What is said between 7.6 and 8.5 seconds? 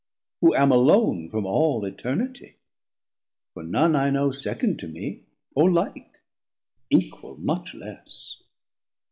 less.